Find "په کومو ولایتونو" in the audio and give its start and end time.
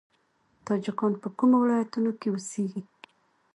1.21-2.11